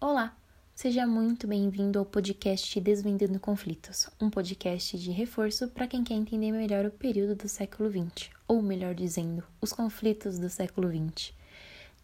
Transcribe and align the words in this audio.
Olá, 0.00 0.32
seja 0.76 1.04
muito 1.08 1.48
bem-vindo 1.48 1.98
ao 1.98 2.04
podcast 2.04 2.80
Desvendando 2.80 3.40
Conflitos, 3.40 4.08
um 4.20 4.30
podcast 4.30 4.96
de 4.96 5.10
reforço 5.10 5.66
para 5.66 5.88
quem 5.88 6.04
quer 6.04 6.14
entender 6.14 6.52
melhor 6.52 6.86
o 6.86 6.90
período 6.92 7.34
do 7.34 7.48
século 7.48 7.90
XX, 7.90 8.30
ou 8.46 8.62
melhor 8.62 8.94
dizendo, 8.94 9.42
os 9.60 9.72
conflitos 9.72 10.38
do 10.38 10.48
século 10.48 10.88
XX. 10.88 11.34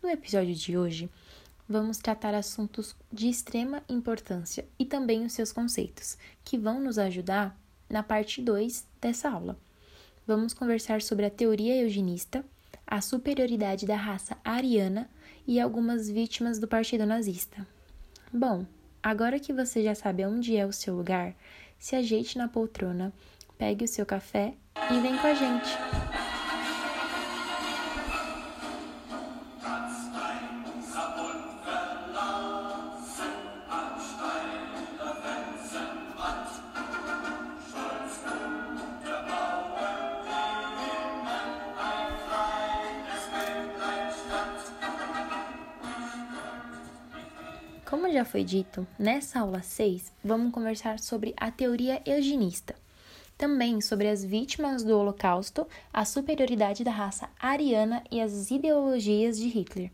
No 0.02 0.10
episódio 0.10 0.56
de 0.56 0.76
hoje, 0.76 1.08
vamos 1.68 1.98
tratar 1.98 2.34
assuntos 2.34 2.96
de 3.12 3.28
extrema 3.28 3.80
importância 3.88 4.66
e 4.76 4.84
também 4.84 5.24
os 5.24 5.32
seus 5.32 5.52
conceitos, 5.52 6.18
que 6.44 6.58
vão 6.58 6.80
nos 6.80 6.98
ajudar 6.98 7.56
na 7.88 8.02
parte 8.02 8.42
2 8.42 8.88
dessa 9.00 9.30
aula. 9.30 9.56
Vamos 10.26 10.52
conversar 10.52 11.00
sobre 11.00 11.26
a 11.26 11.30
teoria 11.30 11.76
eugenista, 11.76 12.44
a 12.84 13.00
superioridade 13.00 13.86
da 13.86 13.94
raça 13.94 14.36
ariana 14.42 15.08
e 15.46 15.60
algumas 15.60 16.10
vítimas 16.10 16.58
do 16.58 16.66
partido 16.66 17.06
nazista. 17.06 17.64
Bom, 18.36 18.66
agora 19.00 19.38
que 19.38 19.52
você 19.52 19.80
já 19.80 19.94
sabe 19.94 20.26
onde 20.26 20.56
é 20.56 20.66
o 20.66 20.72
seu 20.72 20.96
lugar, 20.96 21.36
se 21.78 21.94
ajeite 21.94 22.36
na 22.36 22.48
poltrona, 22.48 23.12
pegue 23.56 23.84
o 23.84 23.88
seu 23.88 24.04
café 24.04 24.54
e 24.90 24.98
vem 24.98 25.16
com 25.16 25.26
a 25.28 25.34
gente. 25.34 25.70
Já 48.14 48.24
foi 48.24 48.44
dito, 48.44 48.86
nessa 48.96 49.40
aula 49.40 49.60
6 49.60 50.12
vamos 50.22 50.52
conversar 50.52 51.00
sobre 51.00 51.34
a 51.36 51.50
teoria 51.50 52.00
eugenista, 52.06 52.72
também 53.36 53.80
sobre 53.80 54.08
as 54.08 54.24
vítimas 54.24 54.84
do 54.84 54.96
Holocausto, 54.96 55.66
a 55.92 56.04
superioridade 56.04 56.84
da 56.84 56.92
raça 56.92 57.28
ariana 57.40 58.04
e 58.12 58.20
as 58.20 58.52
ideologias 58.52 59.36
de 59.36 59.48
Hitler. 59.48 59.90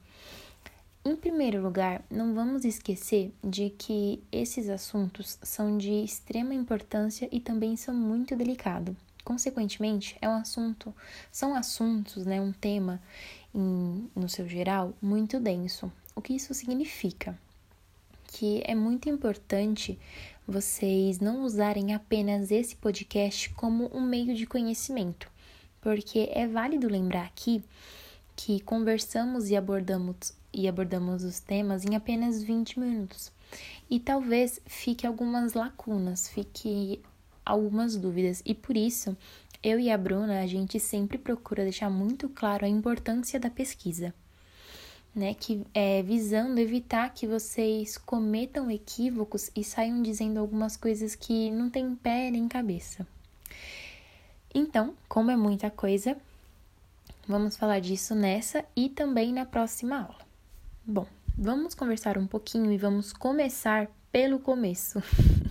Em 1.02 1.16
primeiro 1.16 1.62
lugar, 1.62 2.04
não 2.10 2.34
vamos 2.34 2.66
esquecer 2.66 3.32
de 3.42 3.70
que 3.70 4.22
esses 4.30 4.68
assuntos 4.68 5.38
são 5.42 5.78
de 5.78 6.04
extrema 6.04 6.52
importância 6.52 7.26
e 7.32 7.40
também 7.40 7.74
são 7.74 7.94
muito 7.94 8.36
delicados. 8.36 8.94
Consequentemente, 9.24 10.14
é 10.20 10.28
um 10.28 10.34
assunto, 10.34 10.94
são 11.32 11.54
assuntos, 11.54 12.26
né, 12.26 12.38
um 12.38 12.52
tema 12.52 13.00
em, 13.54 14.10
no 14.14 14.28
seu 14.28 14.46
geral 14.46 14.92
muito 15.00 15.40
denso. 15.40 15.90
O 16.14 16.20
que 16.20 16.34
isso 16.34 16.52
significa? 16.52 17.34
Que 18.30 18.62
é 18.64 18.74
muito 18.74 19.08
importante 19.08 19.98
vocês 20.46 21.18
não 21.18 21.42
usarem 21.42 21.94
apenas 21.94 22.50
esse 22.50 22.76
podcast 22.76 23.50
como 23.50 23.90
um 23.92 24.00
meio 24.00 24.34
de 24.34 24.46
conhecimento, 24.46 25.28
porque 25.80 26.28
é 26.32 26.46
válido 26.46 26.88
lembrar 26.88 27.24
aqui 27.24 27.62
que 28.36 28.60
conversamos 28.60 29.50
e 29.50 29.56
abordamos 29.56 30.32
e 30.52 30.68
abordamos 30.68 31.24
os 31.24 31.40
temas 31.40 31.84
em 31.84 31.96
apenas 31.96 32.42
20 32.42 32.78
minutos. 32.78 33.32
E 33.88 33.98
talvez 33.98 34.60
fique 34.64 35.06
algumas 35.06 35.54
lacunas, 35.54 36.28
fique 36.28 37.02
algumas 37.44 37.96
dúvidas, 37.96 38.42
e 38.44 38.54
por 38.54 38.76
isso 38.76 39.16
eu 39.62 39.78
e 39.78 39.90
a 39.90 39.98
Bruna 39.98 40.40
a 40.40 40.46
gente 40.46 40.78
sempre 40.78 41.18
procura 41.18 41.64
deixar 41.64 41.90
muito 41.90 42.28
claro 42.28 42.64
a 42.64 42.68
importância 42.68 43.40
da 43.40 43.50
pesquisa 43.50 44.14
né, 45.14 45.34
que 45.34 45.64
é 45.74 46.02
visando 46.02 46.60
evitar 46.60 47.12
que 47.12 47.26
vocês 47.26 47.98
cometam 47.98 48.70
equívocos 48.70 49.50
e 49.56 49.64
saiam 49.64 50.02
dizendo 50.02 50.38
algumas 50.38 50.76
coisas 50.76 51.14
que 51.14 51.50
não 51.50 51.68
tem 51.68 51.94
pé 51.94 52.30
nem 52.30 52.46
cabeça. 52.46 53.06
Então, 54.54 54.94
como 55.08 55.30
é 55.30 55.36
muita 55.36 55.70
coisa, 55.70 56.16
vamos 57.26 57.56
falar 57.56 57.80
disso 57.80 58.14
nessa 58.14 58.64
e 58.76 58.88
também 58.88 59.32
na 59.32 59.44
próxima 59.44 59.98
aula. 59.98 60.18
Bom, 60.84 61.06
vamos 61.36 61.74
conversar 61.74 62.18
um 62.18 62.26
pouquinho 62.26 62.72
e 62.72 62.78
vamos 62.78 63.12
começar 63.12 63.88
pelo 64.10 64.38
começo. 64.38 65.02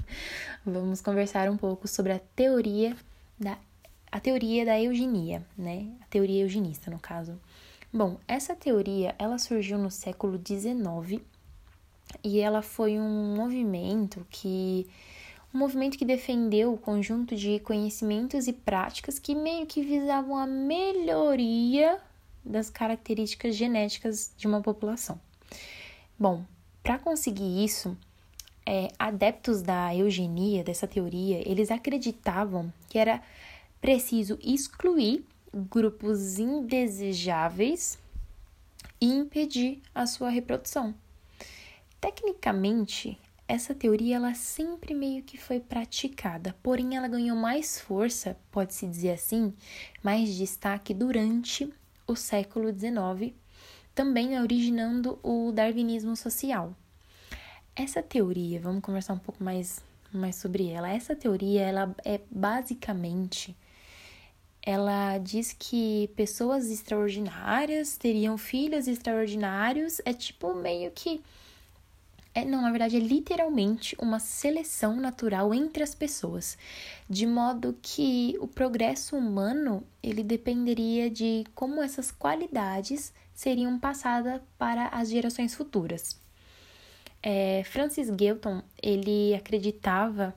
vamos 0.66 1.02
conversar 1.02 1.50
um 1.50 1.58
pouco 1.58 1.88
sobre 1.88 2.12
a 2.14 2.20
teoria 2.36 2.96
da 3.40 3.58
a 4.12 4.20
teoria 4.20 4.66
da 4.66 4.82
eugenia, 4.82 5.46
né? 5.56 5.88
A 6.02 6.06
teoria 6.06 6.42
eugenista, 6.42 6.90
no 6.90 6.98
caso. 7.00 7.40
Bom, 7.92 8.18
essa 8.28 8.56
teoria 8.56 9.16
ela 9.18 9.40
surgiu 9.40 9.78
no 9.80 9.90
século 9.90 10.38
XIX 10.38 11.22
e 12.24 12.40
ela 12.40 12.62
foi 12.62 13.00
um 13.00 13.36
movimento 13.36 14.26
que 14.30 14.88
um 15.52 15.58
movimento 15.58 15.98
que 15.98 16.06
defendeu 16.06 16.72
o 16.72 16.78
conjunto 16.78 17.36
de 17.36 17.60
conhecimentos 17.62 18.48
e 18.48 18.54
práticas 18.54 19.18
que 19.18 19.34
meio 19.34 19.66
que 19.66 19.82
visavam 19.82 20.38
a 20.38 20.46
melhoria 20.46 22.00
das 22.46 22.70
características 22.70 23.56
genéticas 23.56 24.32
de 24.38 24.46
uma 24.46 24.62
população. 24.62 25.20
Bom, 26.18 26.46
para 26.84 27.00
conseguir 27.00 27.66
isso, 27.66 27.98
é, 28.66 28.90
adeptos 29.00 29.64
da 29.64 29.96
eugenia, 29.96 30.64
dessa 30.64 30.88
teoria, 30.88 31.42
eles 31.50 31.72
acreditavam 31.72 32.72
que 32.88 33.00
era 33.00 33.20
preciso 33.82 34.38
excluir 34.44 35.26
grupos 35.54 36.40
indesejáveis 36.40 37.98
e 39.02 39.06
impedir 39.08 39.82
a 39.94 40.06
sua 40.06 40.30
reprodução. 40.30 40.94
Tecnicamente, 42.00 43.20
essa 43.48 43.74
teoria 43.74 44.18
ela 44.18 44.34
sempre 44.36 44.94
meio 44.94 45.24
que 45.24 45.38
foi 45.38 45.60
praticada, 45.60 46.56
porém 46.62 46.96
ela 46.96 47.08
ganhou 47.08 47.36
mais 47.36 47.80
força, 47.80 48.38
pode-se 48.52 48.86
dizer 48.86 49.12
assim, 49.12 49.54
mais 50.04 50.36
destaque 50.36 50.94
durante 50.94 51.68
o 52.06 52.16
século 52.16 52.72
XIX, 52.72 53.34
também 53.96 54.40
originando 54.40 55.20
o 55.24 55.52
darwinismo 55.52 56.16
social. 56.16 56.76
Essa 57.76 58.04
teoria, 58.04 58.60
vamos 58.60 58.82
conversar 58.82 59.14
um 59.14 59.20
pouco 59.20 59.44
mais, 59.44 59.84
mais 60.14 60.36
sobre 60.36 60.68
ela. 60.70 60.90
Essa 60.90 61.16
teoria 61.16 61.62
ela 61.62 61.96
é 62.06 62.20
basicamente 62.30 63.58
ela 64.62 65.18
diz 65.18 65.56
que 65.58 66.10
pessoas 66.16 66.70
extraordinárias 66.70 67.98
teriam 67.98 68.38
filhos 68.38 68.88
extraordinários. 68.88 70.02
É 70.06 70.14
tipo 70.14 70.54
meio 70.54 70.92
que. 70.92 71.22
É, 72.36 72.46
não, 72.46 72.62
na 72.62 72.70
verdade, 72.70 72.96
é 72.96 73.00
literalmente 73.00 73.96
uma 74.00 74.20
seleção 74.20 74.96
natural 74.98 75.54
entre 75.54 75.82
as 75.82 75.96
pessoas, 75.96 76.58
de 77.10 77.26
modo 77.26 77.76
que 77.82 78.38
o 78.40 78.48
progresso 78.48 79.18
humano 79.18 79.84
ele 80.04 80.24
dependeria 80.24 81.10
de 81.10 81.44
como 81.56 81.82
essas 81.82 82.12
qualidades 82.12 83.12
seriam 83.34 83.80
passadas 83.80 84.42
para 84.58 84.88
as 84.90 85.10
gerações 85.10 85.56
futuras. 85.56 86.20
É, 87.22 87.64
Francis 87.66 88.10
Galton 88.10 88.62
ele 88.82 89.34
acreditava 89.34 90.36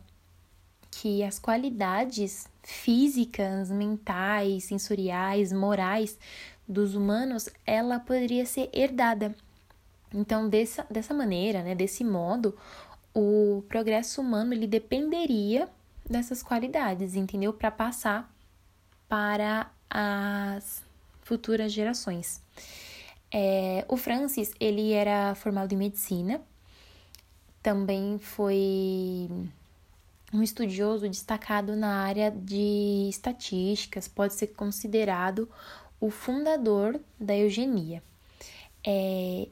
que 0.90 1.22
as 1.22 1.38
qualidades 1.38 2.46
físicas, 2.62 3.70
mentais, 3.70 4.64
sensoriais, 4.64 5.52
morais 5.52 6.18
dos 6.66 6.94
humanos, 6.94 7.48
ela 7.66 7.98
poderia 7.98 8.46
ser 8.46 8.70
herdada. 8.72 9.34
Então, 10.14 10.48
dessa, 10.48 10.86
dessa 10.90 11.12
maneira, 11.12 11.62
né, 11.62 11.74
desse 11.74 12.04
modo, 12.04 12.56
o 13.14 13.62
progresso 13.68 14.20
humano 14.20 14.52
ele 14.52 14.66
dependeria 14.66 15.68
dessas 16.08 16.42
qualidades, 16.42 17.14
entendeu? 17.14 17.52
Para 17.52 17.70
passar 17.70 18.32
para 19.08 19.70
as 19.90 20.82
futuras 21.22 21.72
gerações. 21.72 22.40
É, 23.30 23.84
o 23.88 23.96
Francis, 23.96 24.52
ele 24.60 24.92
era 24.92 25.34
formado 25.34 25.72
em 25.72 25.76
medicina, 25.76 26.40
também 27.62 28.18
foi 28.18 29.30
um 30.32 30.42
estudioso 30.42 31.08
destacado 31.08 31.76
na 31.76 32.04
área 32.04 32.30
de 32.30 33.08
estatísticas, 33.08 34.08
pode 34.08 34.34
ser 34.34 34.48
considerado 34.48 35.48
o 36.00 36.10
fundador 36.10 36.98
da 37.20 37.36
eugenia. 37.36 38.02
É, 38.84 39.48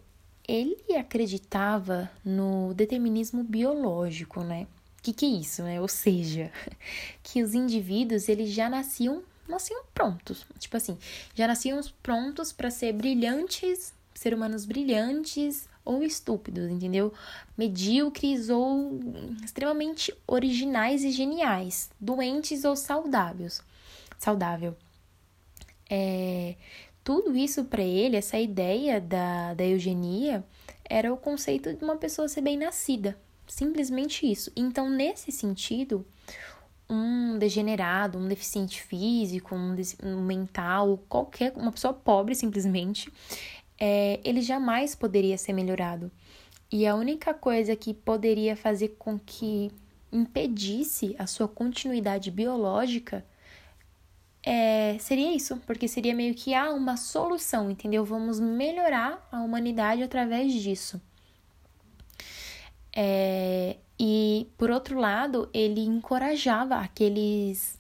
ele 0.49 0.97
acreditava 0.97 2.11
no 2.25 2.75
determinismo 2.75 3.45
biológico, 3.45 4.43
né? 4.43 4.67
O 4.99 5.03
que, 5.03 5.13
que 5.13 5.27
é 5.27 5.29
isso, 5.29 5.63
né? 5.63 5.81
Ou 5.81 5.89
seja, 5.89 6.51
que 7.23 7.43
os 7.43 7.55
indivíduos 7.55 8.29
eles 8.29 8.51
já 8.51 8.69
nasciam, 8.69 9.23
nasciam 9.47 9.85
prontos. 9.95 10.45
Tipo 10.59 10.77
assim, 10.77 10.99
já 11.35 11.47
nasciam 11.47 11.81
prontos 12.03 12.53
para 12.53 12.71
ser 12.71 12.93
brilhantes, 12.93 13.95
ser 14.15 14.35
humanos 14.35 14.65
brilhantes, 14.65 15.69
ou 15.85 16.03
estúpidos, 16.03 16.71
entendeu? 16.71 17.13
Medíocres 17.57 18.49
ou 18.49 19.01
extremamente 19.45 20.15
originais 20.27 21.05
e 21.05 21.11
geniais, 21.11 21.91
doentes 22.01 22.65
ou 22.65 22.77
saudáveis. 22.77 23.63
Saudável. 24.19 24.77
É, 25.89 26.55
tudo 27.03 27.37
isso 27.37 27.65
para 27.65 27.83
ele, 27.83 28.17
essa 28.17 28.39
ideia 28.39 29.01
da, 29.01 29.55
da 29.55 29.65
eugenia, 29.65 30.45
era 30.85 31.13
o 31.13 31.17
conceito 31.17 31.75
de 31.75 31.83
uma 31.83 31.97
pessoa 31.97 32.29
ser 32.29 32.41
bem 32.41 32.57
nascida. 32.57 33.19
Simplesmente 33.47 34.31
isso. 34.31 34.53
Então, 34.55 34.89
nesse 34.89 35.33
sentido, 35.33 36.07
um 36.89 37.39
degenerado, 37.39 38.19
um 38.19 38.29
deficiente 38.29 38.83
físico, 38.83 39.55
um, 39.55 39.77
um 40.03 40.23
mental, 40.23 40.99
qualquer 41.09 41.53
uma 41.57 41.73
pessoa 41.73 41.95
pobre 41.95 42.35
simplesmente, 42.35 43.13
é, 43.81 44.21
ele 44.23 44.43
jamais 44.43 44.95
poderia 44.95 45.39
ser 45.39 45.55
melhorado. 45.55 46.13
E 46.71 46.87
a 46.87 46.95
única 46.95 47.35
coisa 47.35 47.75
que 47.75 47.93
poderia 47.95 48.55
fazer 48.55 48.97
com 48.99 49.19
que 49.19 49.73
impedisse 50.13 51.17
a 51.19 51.27
sua 51.27 51.49
continuidade 51.49 52.31
biológica 52.31 53.25
é, 54.43 54.97
seria 54.99 55.35
isso, 55.35 55.57
porque 55.67 55.89
seria 55.89 56.15
meio 56.15 56.35
que 56.35 56.55
ah, 56.55 56.71
uma 56.71 56.97
solução, 56.97 57.71
entendeu? 57.71 58.05
Vamos 58.05 58.39
melhorar 58.41 59.27
a 59.33 59.41
humanidade 59.41 60.03
através 60.03 60.53
disso. 60.53 61.01
É, 62.95 63.77
e 63.99 64.49
por 64.57 64.71
outro 64.71 64.99
lado, 64.99 65.49
ele 65.53 65.83
encorajava 65.83 66.77
aqueles 66.77 67.79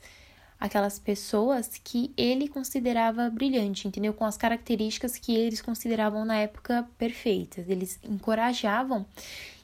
aquelas 0.60 0.98
pessoas 0.98 1.80
que 1.82 2.12
ele 2.16 2.46
considerava 2.46 3.30
brilhante, 3.30 3.88
entendeu? 3.88 4.12
Com 4.12 4.26
as 4.26 4.36
características 4.36 5.16
que 5.16 5.34
eles 5.34 5.62
consideravam 5.62 6.24
na 6.24 6.36
época 6.36 6.86
perfeitas. 6.98 7.68
Eles 7.68 7.98
encorajavam, 8.04 9.06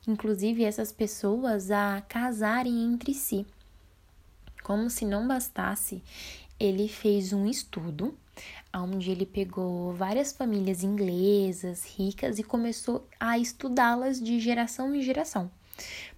inclusive, 0.09 0.65
essas 0.65 0.91
pessoas 0.91 1.71
a 1.71 2.03
casarem 2.09 2.83
entre 2.83 3.13
si. 3.13 3.47
Como 4.63 4.89
se 4.89 5.05
não 5.05 5.29
bastasse, 5.29 6.03
ele 6.59 6.89
fez 6.89 7.33
um 7.33 7.47
estudo 7.47 8.17
onde 8.75 9.11
ele 9.11 9.25
pegou 9.25 9.93
várias 9.93 10.33
famílias 10.33 10.83
inglesas, 10.83 11.85
ricas, 11.97 12.39
e 12.39 12.43
começou 12.43 13.09
a 13.19 13.39
estudá-las 13.39 14.21
de 14.21 14.39
geração 14.39 14.95
em 14.95 15.01
geração, 15.01 15.51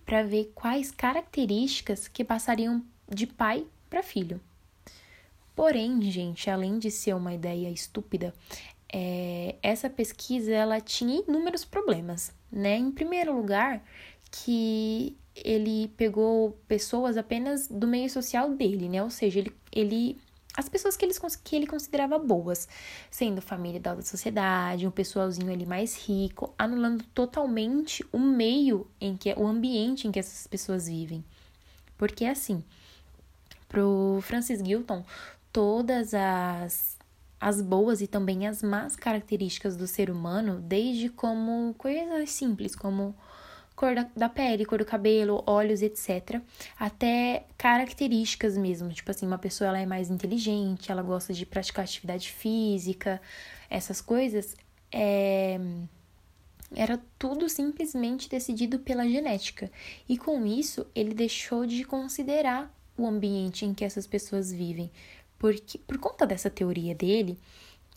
para 0.04 0.24
ver 0.24 0.50
quais 0.54 0.90
características 0.90 2.08
que 2.08 2.24
passariam 2.24 2.82
de 3.08 3.26
pai 3.26 3.64
para 3.88 4.02
filho. 4.02 4.40
Porém, 5.58 6.00
gente, 6.02 6.49
além 6.49 6.78
de 6.78 6.88
ser 6.88 7.16
uma 7.16 7.34
ideia 7.34 7.69
estúpida, 7.69 8.32
é, 8.93 9.56
essa 9.60 9.90
pesquisa 9.90 10.52
ela 10.52 10.81
tinha 10.81 11.20
inúmeros 11.26 11.64
problemas, 11.64 12.32
né? 12.49 12.76
Em 12.76 12.93
primeiro 12.93 13.34
lugar, 13.34 13.82
que 14.31 15.19
ele 15.34 15.88
pegou 15.96 16.52
pessoas 16.69 17.16
apenas 17.16 17.66
do 17.66 17.88
meio 17.88 18.08
social 18.08 18.55
dele, 18.55 18.88
né? 18.88 19.02
Ou 19.02 19.10
seja, 19.10 19.40
ele, 19.40 19.52
ele 19.72 20.16
as 20.56 20.69
pessoas 20.69 20.96
que 20.96 21.05
ele, 21.05 21.14
que 21.43 21.56
ele 21.56 21.66
considerava 21.66 22.20
boas, 22.20 22.69
sendo 23.10 23.43
família 23.43 23.81
da 23.81 23.90
alta 23.90 24.02
sociedade, 24.02 24.87
um 24.87 24.93
pessoalzinho 24.93 25.52
ali 25.52 25.66
mais 25.66 26.06
rico, 26.06 26.55
anulando 26.56 27.02
totalmente 27.12 28.06
o 28.12 28.20
meio 28.20 28.87
em 29.00 29.16
que 29.16 29.34
o 29.37 29.44
ambiente 29.44 30.06
em 30.06 30.12
que 30.12 30.20
essas 30.20 30.46
pessoas 30.46 30.87
vivem. 30.87 31.25
Porque 31.96 32.26
assim, 32.26 32.62
pro 33.69 34.20
Francis 34.22 34.60
Gilton, 34.64 35.05
todas 35.58 36.14
as, 36.14 36.96
as 37.40 37.60
boas 37.60 38.00
e 38.00 38.06
também 38.06 38.46
as 38.46 38.62
más 38.62 38.94
características 38.94 39.76
do 39.76 39.88
ser 39.88 40.08
humano, 40.08 40.60
desde 40.60 41.08
como 41.08 41.75
coisas 41.76 42.31
simples, 42.31 42.76
como 42.76 43.12
cor 43.75 43.93
da, 43.93 44.08
da, 44.16 44.28
pele, 44.28 44.64
cor 44.64 44.78
do 44.78 44.84
cabelo, 44.84 45.43
olhos, 45.49 45.82
etc. 45.82 46.40
Até 46.78 47.44
características 47.56 48.56
mesmo, 48.56 48.88
tipo 48.90 49.10
assim, 49.10 49.26
uma 49.26 49.37
pessoa 49.37 49.66
ela 49.66 49.81
é 49.81 49.84
mais 49.84 50.10
inteligente, 50.10 50.93
ela 50.93 51.02
gosta 51.02 51.34
de 51.34 51.44
praticar 51.44 51.84
atividade 51.84 52.31
física, 52.31 53.20
essas 53.69 54.00
coisas, 54.00 54.56
é... 54.93 55.58
era 56.72 57.00
tudo 57.19 57.49
simplesmente 57.49 58.28
decidido 58.28 58.78
pela 58.78 59.08
genética. 59.08 59.72
E 60.08 60.16
com 60.16 60.46
isso, 60.46 60.87
ele 60.94 61.14
deixou 61.14 61.66
de 61.66 61.82
considerar 61.82 62.72
o 62.96 63.06
ambiente 63.06 63.64
em 63.64 63.72
que 63.72 63.84
essas 63.84 64.06
pessoas 64.06 64.52
vivem, 64.52 64.90
porque, 65.38 65.79
por 65.79 65.99
conta 65.99 66.26
dessa 66.26 66.50
teoria 66.50 66.94
dele, 66.94 67.38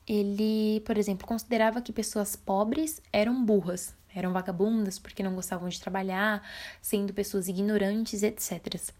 ele, 0.07 0.81
por 0.81 0.97
exemplo, 0.97 1.27
considerava 1.27 1.81
que 1.81 1.91
pessoas 1.91 2.35
pobres 2.35 3.01
eram 3.11 3.43
burras, 3.43 3.95
eram 4.13 4.33
vagabundas 4.33 4.99
porque 4.99 5.23
não 5.23 5.35
gostavam 5.35 5.69
de 5.69 5.79
trabalhar, 5.79 6.47
sendo 6.81 7.13
pessoas 7.13 7.47
ignorantes, 7.47 8.23
etc. 8.23 8.91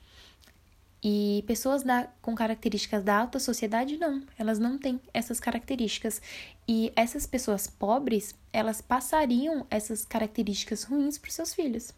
E 1.04 1.44
pessoas 1.48 1.84
da, 1.84 2.08
com 2.22 2.36
características 2.36 3.04
da 3.04 3.18
alta 3.18 3.40
sociedade, 3.40 3.98
não, 3.98 4.24
elas 4.38 4.60
não 4.60 4.78
têm 4.78 5.02
essas 5.14 5.40
características. 5.40 6.22
E 6.68 6.92
essas 6.96 7.26
pessoas 7.26 7.68
pobres, 7.68 8.36
elas 8.54 8.82
passariam 8.82 9.66
essas 9.70 10.06
características 10.06 10.84
ruins 10.84 11.18
para 11.18 11.30
os 11.30 11.36
seus 11.36 11.54
filhos, 11.54 11.92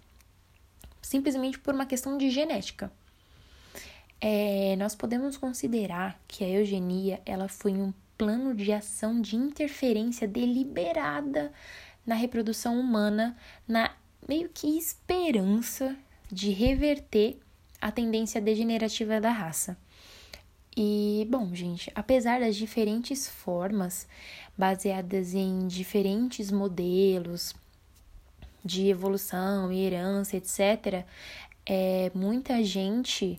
simplesmente 1.02 1.60
por 1.60 1.74
uma 1.74 1.86
questão 1.86 2.18
de 2.18 2.30
genética 2.30 2.92
é, 4.26 4.78
nós 4.78 4.96
podemos 4.96 5.36
considerar 5.36 6.18
que 6.26 6.46
a 6.46 6.48
eugenia 6.48 7.22
ela 7.26 7.50
foi 7.50 7.74
um 7.74 7.94
plano 8.18 8.56
de 8.56 8.72
ação 8.72 9.20
de 9.20 9.36
interferência 9.36 10.26
deliberada 10.26 11.52
na 12.06 12.16
reprodução 12.16 12.80
humana, 12.80 13.36
na 13.68 13.92
meio 14.26 14.48
que 14.48 14.78
esperança 14.78 15.94
de 16.32 16.52
reverter 16.52 17.38
a 17.82 17.92
tendência 17.92 18.40
degenerativa 18.40 19.20
da 19.20 19.30
raça. 19.30 19.78
E, 20.76 21.28
bom, 21.30 21.54
gente, 21.54 21.92
apesar 21.94 22.40
das 22.40 22.56
diferentes 22.56 23.28
formas 23.28 24.08
baseadas 24.58 25.34
em 25.34 25.68
diferentes 25.68 26.50
modelos 26.50 27.54
de 28.64 28.88
evolução 28.88 29.70
e 29.70 29.86
herança, 29.86 30.38
etc., 30.38 31.06
é, 31.66 32.10
muita 32.16 32.64
gente 32.64 33.38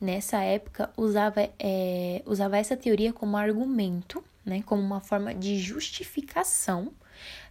nessa 0.00 0.38
época 0.42 0.90
usava, 0.96 1.48
é, 1.58 2.22
usava 2.26 2.56
essa 2.56 2.76
teoria 2.76 3.12
como 3.12 3.36
argumento, 3.36 4.22
né, 4.44 4.62
como 4.64 4.82
uma 4.82 5.00
forma 5.00 5.34
de 5.34 5.58
justificação 5.58 6.92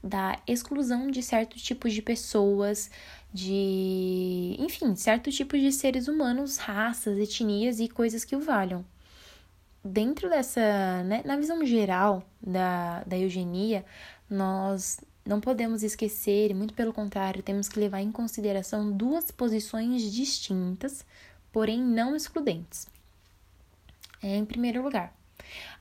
da 0.03 0.39
exclusão 0.47 1.09
de 1.09 1.23
certos 1.23 1.61
tipos 1.61 1.91
de 1.91 2.01
pessoas, 2.01 2.89
de, 3.33 4.55
enfim, 4.59 4.95
certos 4.95 5.35
tipos 5.35 5.59
de 5.59 5.71
seres 5.71 6.07
humanos, 6.07 6.57
raças, 6.57 7.17
etnias 7.17 7.79
e 7.79 7.89
coisas 7.89 8.23
que 8.23 8.35
o 8.35 8.39
valham. 8.39 8.85
Dentro 9.83 10.29
dessa, 10.29 11.03
né, 11.03 11.21
na 11.25 11.35
visão 11.35 11.63
geral 11.65 12.23
da, 12.41 13.03
da 13.03 13.17
eugenia, 13.17 13.85
nós 14.29 14.99
não 15.25 15.41
podemos 15.41 15.83
esquecer, 15.83 16.53
muito 16.53 16.73
pelo 16.73 16.93
contrário, 16.93 17.43
temos 17.43 17.67
que 17.67 17.79
levar 17.79 18.01
em 18.01 18.11
consideração 18.11 18.91
duas 18.91 19.31
posições 19.31 20.03
distintas 20.11 21.03
porém 21.55 21.81
não 21.81 22.17
excludentes. 22.17 22.85
É, 24.21 24.35
em 24.35 24.43
primeiro 24.43 24.83
lugar, 24.83 25.15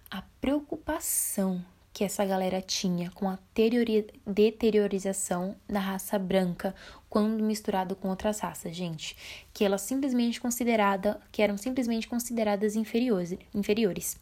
a 0.09 0.23
preocupação 0.41 1.65
que 1.93 2.05
essa 2.05 2.25
galera 2.25 2.63
tinha 2.63 3.11
com 3.11 3.29
a 3.29 3.37
deteriorização 4.25 5.57
da 5.69 5.81
raça 5.81 6.17
branca 6.17 6.77
quando 7.11 7.43
misturado 7.43 7.97
com 7.97 8.09
outras 8.09 8.39
raças, 8.39 8.77
gente, 8.77 9.17
que 9.53 9.65
elas 9.65 9.83
simplesmente 9.83 10.41
considerada, 10.41 11.21
que 11.33 11.43
eram 11.43 11.57
simplesmente 11.57 12.07
consideradas 12.07 12.77
inferiores, 12.77 13.37
inferiores. 13.53 14.17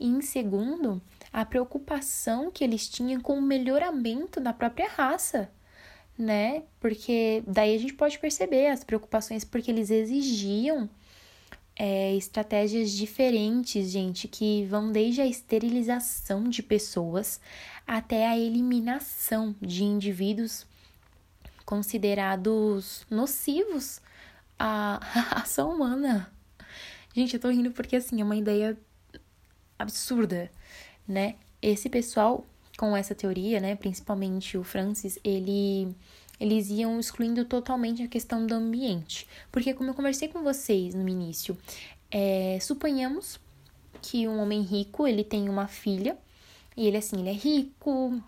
E 0.00 0.06
em 0.06 0.22
segundo, 0.22 1.02
a 1.30 1.44
preocupação 1.44 2.50
que 2.50 2.64
eles 2.64 2.88
tinham 2.88 3.20
com 3.20 3.38
o 3.38 3.42
melhoramento 3.42 4.40
da 4.40 4.54
própria 4.54 4.88
raça, 4.88 5.50
né? 6.18 6.62
Porque 6.80 7.42
daí 7.46 7.74
a 7.74 7.78
gente 7.78 7.94
pode 7.94 8.18
perceber 8.18 8.68
as 8.68 8.84
preocupações, 8.84 9.44
porque 9.44 9.70
eles 9.70 9.90
exigiam 9.90 10.88
é, 11.76 12.14
estratégias 12.14 12.90
diferentes, 12.92 13.90
gente, 13.90 14.28
que 14.28 14.64
vão 14.66 14.92
desde 14.92 15.20
a 15.20 15.26
esterilização 15.26 16.44
de 16.44 16.62
pessoas 16.62 17.40
até 17.86 18.26
a 18.28 18.38
eliminação 18.38 19.54
de 19.60 19.84
indivíduos 19.84 20.66
considerados 21.64 23.04
nocivos 23.10 24.00
à 24.58 25.00
raça 25.02 25.64
humana. 25.64 26.32
Gente, 27.14 27.34
eu 27.34 27.40
tô 27.40 27.48
rindo 27.48 27.70
porque 27.70 27.96
assim 27.96 28.20
é 28.20 28.24
uma 28.24 28.36
ideia 28.36 28.78
absurda, 29.78 30.50
né? 31.06 31.36
Esse 31.60 31.88
pessoal 31.88 32.46
com 32.76 32.96
essa 32.96 33.14
teoria, 33.14 33.60
né, 33.60 33.76
principalmente 33.76 34.58
o 34.58 34.64
Francis, 34.64 35.18
ele 35.24 35.94
eles 36.40 36.68
iam 36.68 36.98
excluindo 36.98 37.44
totalmente 37.44 38.02
a 38.02 38.08
questão 38.08 38.44
do 38.44 38.54
ambiente. 38.54 39.26
Porque, 39.52 39.72
como 39.72 39.90
eu 39.90 39.94
conversei 39.94 40.26
com 40.26 40.42
vocês 40.42 40.92
no 40.92 41.08
início, 41.08 41.56
é, 42.10 42.58
suponhamos 42.60 43.38
que 44.02 44.28
um 44.28 44.38
homem 44.38 44.62
rico 44.62 45.06
ele 45.06 45.24
tem 45.24 45.48
uma 45.48 45.66
filha 45.66 46.16
e 46.76 46.86
ele 46.86 46.96
assim 46.96 47.20
ele 47.20 47.30
é 47.30 47.32
rico 47.32 48.20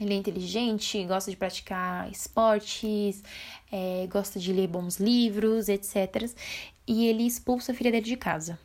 ele 0.00 0.12
é 0.12 0.16
inteligente 0.16 1.04
gosta 1.04 1.30
de 1.30 1.36
praticar 1.36 2.10
esportes 2.10 3.22
é, 3.70 4.08
gosta 4.10 4.40
de 4.40 4.52
ler 4.52 4.66
bons 4.66 4.98
livros 4.98 5.68
etc 5.68 6.28
e 6.86 7.06
ele 7.06 7.24
expulsa 7.24 7.70
a 7.70 7.74
filha 7.74 7.92
dele 7.92 8.04
de 8.04 8.16
casa 8.16 8.58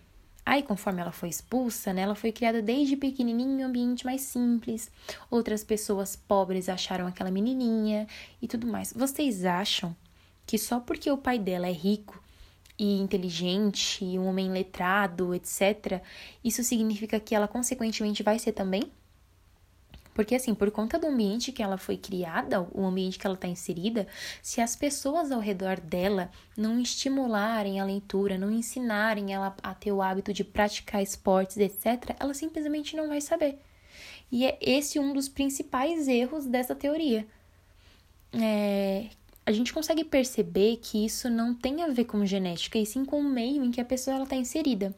Aí, 0.49 0.63
conforme 0.63 0.99
ela 0.99 1.11
foi 1.11 1.29
expulsa, 1.29 1.93
né, 1.93 2.01
ela 2.01 2.15
foi 2.15 2.31
criada 2.31 2.59
desde 2.59 2.95
pequenininha 2.95 3.61
em 3.61 3.63
um 3.63 3.67
ambiente 3.67 4.03
mais 4.03 4.21
simples. 4.21 4.89
Outras 5.29 5.63
pessoas 5.63 6.15
pobres 6.15 6.67
acharam 6.67 7.05
aquela 7.05 7.29
menininha 7.29 8.07
e 8.41 8.47
tudo 8.47 8.65
mais. 8.65 8.91
Vocês 8.91 9.45
acham 9.45 9.95
que 10.47 10.57
só 10.57 10.79
porque 10.79 11.11
o 11.11 11.19
pai 11.19 11.37
dela 11.37 11.67
é 11.67 11.71
rico 11.71 12.19
e 12.79 12.99
inteligente, 12.99 14.03
um 14.17 14.25
homem 14.25 14.51
letrado, 14.51 15.35
etc., 15.35 16.01
isso 16.43 16.63
significa 16.63 17.19
que 17.19 17.35
ela 17.35 17.47
consequentemente 17.47 18.23
vai 18.23 18.39
ser 18.39 18.53
também? 18.53 18.91
Porque, 20.13 20.35
assim, 20.35 20.53
por 20.53 20.69
conta 20.71 20.99
do 20.99 21.07
ambiente 21.07 21.51
que 21.51 21.63
ela 21.63 21.77
foi 21.77 21.95
criada, 21.95 22.67
o 22.73 22.85
ambiente 22.85 23.17
que 23.17 23.25
ela 23.25 23.35
está 23.35 23.47
inserida, 23.47 24.07
se 24.41 24.59
as 24.59 24.75
pessoas 24.75 25.31
ao 25.31 25.39
redor 25.39 25.79
dela 25.79 26.29
não 26.57 26.79
estimularem 26.79 27.79
a 27.79 27.85
leitura, 27.85 28.37
não 28.37 28.51
ensinarem 28.51 29.33
ela 29.33 29.55
a 29.63 29.73
ter 29.73 29.91
o 29.91 30.01
hábito 30.01 30.33
de 30.33 30.43
praticar 30.43 31.01
esportes, 31.01 31.57
etc., 31.57 32.15
ela 32.19 32.33
simplesmente 32.33 32.95
não 32.95 33.07
vai 33.07 33.21
saber. 33.21 33.59
E 34.31 34.45
é 34.45 34.57
esse 34.61 34.99
um 34.99 35.13
dos 35.13 35.29
principais 35.29 36.07
erros 36.07 36.45
dessa 36.45 36.75
teoria. 36.75 37.25
É, 38.33 39.07
a 39.45 39.51
gente 39.51 39.73
consegue 39.73 40.03
perceber 40.03 40.77
que 40.77 41.03
isso 41.05 41.29
não 41.29 41.55
tem 41.55 41.81
a 41.81 41.87
ver 41.87 42.05
com 42.05 42.25
genética, 42.25 42.77
e 42.77 42.85
sim 42.85 43.03
com 43.05 43.19
o 43.19 43.23
meio 43.23 43.63
em 43.63 43.71
que 43.71 43.81
a 43.81 43.85
pessoa 43.85 44.21
está 44.21 44.35
inserida. 44.35 44.93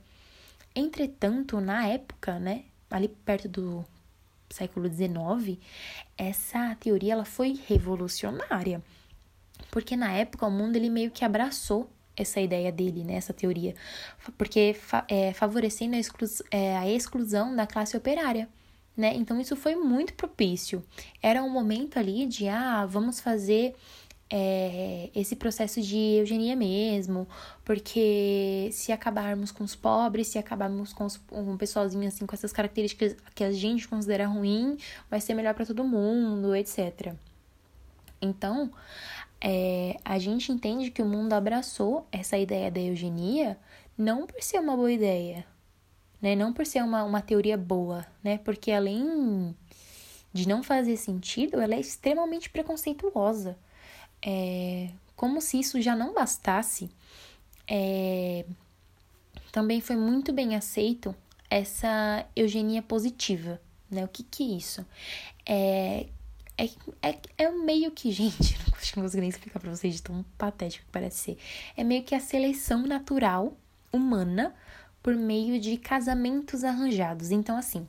Entretanto, 0.75 1.59
na 1.61 1.87
época, 1.87 2.39
né, 2.39 2.65
ali 2.89 3.07
perto 3.07 3.47
do 3.47 3.85
século 4.53 4.87
XIX, 4.87 5.57
essa 6.17 6.75
teoria 6.79 7.13
ela 7.13 7.25
foi 7.25 7.59
revolucionária. 7.67 8.81
Porque 9.69 9.95
na 9.95 10.11
época 10.11 10.45
o 10.45 10.51
mundo 10.51 10.75
ele 10.75 10.89
meio 10.89 11.11
que 11.11 11.23
abraçou 11.23 11.89
essa 12.15 12.39
ideia 12.39 12.71
dele, 12.71 13.03
né, 13.03 13.13
essa 13.13 13.33
teoria, 13.33 13.73
porque 14.37 14.75
é, 15.07 15.33
favorecendo 15.33 15.95
a, 15.95 15.99
exclu 15.99 16.27
é, 16.51 16.77
a 16.77 16.87
exclusão 16.89 17.55
da 17.55 17.65
classe 17.65 17.95
operária. 17.95 18.49
Né? 18.95 19.13
Então 19.15 19.39
isso 19.39 19.55
foi 19.55 19.75
muito 19.75 20.13
propício. 20.13 20.83
Era 21.21 21.41
um 21.41 21.49
momento 21.49 21.97
ali 21.97 22.25
de 22.25 22.49
ah, 22.49 22.85
vamos 22.85 23.19
fazer 23.19 23.73
é, 24.31 25.09
esse 25.13 25.35
processo 25.35 25.81
de 25.81 25.97
eugenia 25.97 26.55
mesmo, 26.55 27.27
porque 27.65 28.69
se 28.71 28.93
acabarmos 28.93 29.51
com 29.51 29.63
os 29.65 29.75
pobres, 29.75 30.27
se 30.27 30.39
acabarmos 30.39 30.93
com, 30.93 31.05
os, 31.05 31.19
um 31.31 31.57
pessoalzinho 31.57 32.07
assim 32.07 32.25
com 32.25 32.33
essas 32.33 32.53
características 32.53 33.17
que 33.35 33.43
a 33.43 33.51
gente 33.51 33.87
considera 33.89 34.25
ruim, 34.27 34.77
vai 35.09 35.19
ser 35.19 35.33
melhor 35.33 35.53
para 35.53 35.65
todo 35.65 35.83
mundo, 35.83 36.55
etc. 36.55 37.13
Então, 38.21 38.71
é, 39.41 39.97
a 40.05 40.17
gente 40.17 40.51
entende 40.51 40.91
que 40.91 41.01
o 41.01 41.05
mundo 41.05 41.33
abraçou 41.33 42.07
essa 42.09 42.37
ideia 42.37 42.71
da 42.71 42.79
eugenia 42.79 43.57
não 43.97 44.25
por 44.25 44.41
ser 44.41 44.59
uma 44.59 44.77
boa 44.77 44.91
ideia, 44.91 45.45
né? 46.21 46.35
Não 46.35 46.53
por 46.53 46.65
ser 46.65 46.81
uma, 46.83 47.03
uma 47.03 47.21
teoria 47.21 47.57
boa, 47.57 48.05
né? 48.23 48.37
Porque 48.37 48.71
além 48.71 49.53
de 50.31 50.47
não 50.47 50.63
fazer 50.63 50.95
sentido, 50.95 51.59
ela 51.59 51.75
é 51.75 51.79
extremamente 51.79 52.49
preconceituosa. 52.49 53.57
É, 54.23 54.89
como 55.15 55.41
se 55.41 55.59
isso 55.59 55.81
já 55.81 55.95
não 55.95 56.13
bastasse, 56.13 56.89
é, 57.67 58.45
também 59.51 59.81
foi 59.81 59.95
muito 59.95 60.31
bem 60.31 60.55
aceito 60.55 61.15
essa 61.49 62.25
eugenia 62.35 62.81
positiva. 62.81 63.59
Né? 63.89 64.05
O 64.05 64.07
que, 64.07 64.23
que 64.23 64.43
é 64.43 64.57
isso? 64.57 64.85
É, 65.45 66.07
é, 66.57 66.65
é, 67.01 67.19
é 67.37 67.51
meio 67.51 67.91
que, 67.91 68.11
gente, 68.13 68.57
não 68.59 69.01
consigo 69.01 69.21
nem 69.21 69.29
explicar 69.29 69.59
pra 69.59 69.69
vocês 69.69 69.95
de 69.95 70.01
tão 70.01 70.23
patético 70.37 70.85
que 70.85 70.91
parece 70.91 71.17
ser. 71.17 71.37
É 71.75 71.83
meio 71.83 72.03
que 72.03 72.15
a 72.15 72.19
seleção 72.19 72.85
natural 72.87 73.57
humana 73.91 74.55
por 75.01 75.15
meio 75.15 75.59
de 75.59 75.77
casamentos 75.77 76.63
arranjados. 76.63 77.31
Então, 77.31 77.57
assim, 77.57 77.87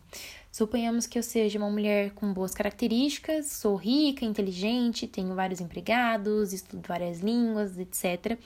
Suponhamos 0.53 1.07
que 1.07 1.19
eu 1.19 1.23
seja 1.23 1.59
uma 1.59 1.71
mulher 1.71 2.11
com 2.11 2.31
boas 2.31 2.53
características, 2.53 3.47
sou 3.47 3.75
rica, 3.75 4.23
inteligente, 4.23 5.07
tenho 5.07 5.35
vários 5.35 5.63
empregados, 5.63 6.53
estudo 6.53 6.87
várias 6.87 7.21
línguas, 7.21 7.79
etc. 7.79 8.39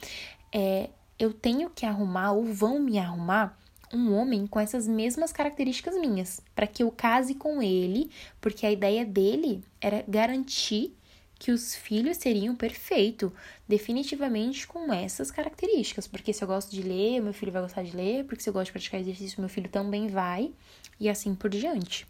É, 0.54 0.88
eu 1.18 1.32
tenho 1.32 1.68
que 1.68 1.84
arrumar 1.84 2.30
ou 2.30 2.44
vão 2.44 2.78
me 2.78 2.96
arrumar 2.96 3.58
um 3.92 4.14
homem 4.14 4.46
com 4.46 4.60
essas 4.60 4.86
mesmas 4.86 5.32
características 5.32 5.98
minhas, 5.98 6.40
para 6.54 6.68
que 6.68 6.84
eu 6.84 6.92
case 6.92 7.34
com 7.34 7.60
ele, 7.60 8.08
porque 8.40 8.64
a 8.64 8.70
ideia 8.70 9.04
dele 9.04 9.64
era 9.80 10.04
garantir 10.06 10.96
que 11.38 11.52
os 11.52 11.74
filhos 11.74 12.16
seriam 12.16 12.56
perfeitos, 12.56 13.30
definitivamente 13.68 14.66
com 14.66 14.92
essas 14.92 15.30
características. 15.30 16.06
Porque 16.06 16.32
se 16.32 16.42
eu 16.42 16.48
gosto 16.48 16.70
de 16.70 16.82
ler, 16.82 17.20
meu 17.20 17.32
filho 17.32 17.52
vai 17.52 17.62
gostar 17.62 17.82
de 17.82 17.94
ler, 17.94 18.24
porque 18.24 18.42
se 18.42 18.48
eu 18.48 18.52
gosto 18.52 18.66
de 18.66 18.72
praticar 18.72 19.00
exercício, 19.00 19.40
meu 19.40 19.48
filho 19.48 19.68
também 19.68 20.08
vai 20.08 20.52
e 20.98 21.08
assim 21.08 21.34
por 21.34 21.50
diante. 21.50 22.06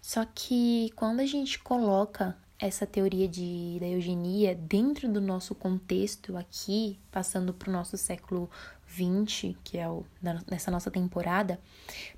Só 0.00 0.24
que 0.24 0.90
quando 0.94 1.20
a 1.20 1.26
gente 1.26 1.58
coloca 1.58 2.36
essa 2.58 2.86
teoria 2.86 3.28
de, 3.28 3.76
da 3.80 3.86
eugenia 3.86 4.54
dentro 4.54 5.12
do 5.12 5.20
nosso 5.20 5.54
contexto 5.54 6.36
aqui, 6.36 6.98
passando 7.10 7.52
para 7.52 7.68
o 7.68 7.72
nosso 7.72 7.98
século 7.98 8.48
XX, 8.88 9.54
que 9.62 9.76
é 9.76 9.88
o, 9.88 10.06
nessa 10.50 10.70
nossa 10.70 10.90
temporada, 10.90 11.60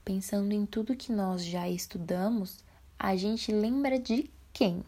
pensando 0.05 0.53
em 0.53 0.65
tudo 0.65 0.95
que 0.95 1.11
nós 1.11 1.45
já 1.45 1.69
estudamos, 1.69 2.65
a 2.97 3.17
gente 3.17 3.51
lembra 3.51 3.99
de 3.99 4.31
quem? 4.53 4.85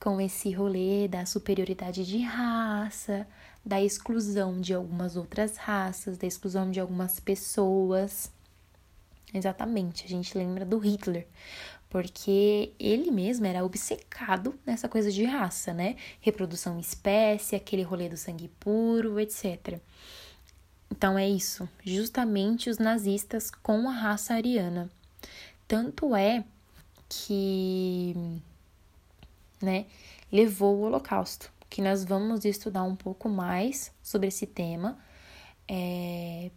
Com 0.00 0.20
esse 0.20 0.50
rolê 0.50 1.06
da 1.06 1.26
superioridade 1.26 2.06
de 2.06 2.22
raça, 2.22 3.26
da 3.64 3.80
exclusão 3.80 4.60
de 4.60 4.72
algumas 4.74 5.16
outras 5.16 5.56
raças, 5.56 6.16
da 6.16 6.26
exclusão 6.26 6.70
de 6.70 6.80
algumas 6.80 7.20
pessoas. 7.20 8.32
Exatamente, 9.32 10.04
a 10.06 10.08
gente 10.08 10.36
lembra 10.36 10.64
do 10.64 10.78
Hitler, 10.78 11.26
porque 11.88 12.72
ele 12.78 13.10
mesmo 13.10 13.46
era 13.46 13.64
obcecado 13.64 14.58
nessa 14.66 14.88
coisa 14.88 15.10
de 15.12 15.24
raça, 15.24 15.72
né? 15.72 15.96
Reprodução 16.20 16.80
espécie, 16.80 17.54
aquele 17.54 17.82
rolê 17.82 18.08
do 18.08 18.16
sangue 18.16 18.48
puro, 18.58 19.20
etc. 19.20 19.78
Então 20.90 21.16
é 21.16 21.28
isso, 21.28 21.68
justamente 21.84 22.68
os 22.68 22.78
nazistas 22.78 23.50
com 23.50 23.88
a 23.88 23.92
raça 23.92 24.34
ariana. 24.34 24.90
Tanto 25.68 26.16
é 26.16 26.44
que, 27.08 28.40
né, 29.60 29.86
levou 30.30 30.76
o 30.76 30.82
Holocausto, 30.82 31.52
que 31.68 31.82
nós 31.82 32.04
vamos 32.04 32.44
estudar 32.44 32.82
um 32.82 32.96
pouco 32.96 33.28
mais 33.28 33.92
sobre 34.02 34.28
esse 34.28 34.46
tema. 34.46 34.98
É, 35.68 36.50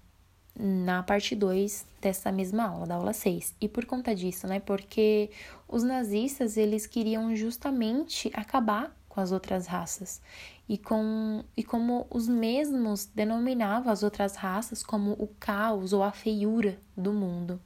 na 0.55 1.01
parte 1.01 1.36
2 1.36 1.86
dessa 2.00 2.31
mesma 2.31 2.65
aula, 2.65 2.86
da 2.86 2.95
aula 2.95 3.13
6. 3.13 3.55
E 3.60 3.67
por 3.67 3.86
conta 3.86 4.15
disso, 4.15 4.48
né? 4.48 4.60
Porque 4.60 5.31
os 5.67 5.83
nazistas, 5.83 6.57
eles 6.57 6.86
queriam 6.86 7.36
justamente 7.36 8.31
acabar 8.33 8.95
com 9.10 9.19
as 9.19 9.31
outras 9.31 9.67
raças. 9.67 10.22
E, 10.67 10.77
com, 10.77 11.43
e 11.57 11.63
como 11.63 12.07
os 12.10 12.27
mesmos 12.27 13.05
denominavam 13.05 13.91
as 13.91 14.01
outras 14.01 14.36
raças 14.36 14.81
como 14.81 15.12
o 15.13 15.27
caos 15.39 15.91
ou 15.91 16.03
a 16.03 16.12
feiura 16.12 16.79
do 16.95 17.12
mundo. 17.12 17.60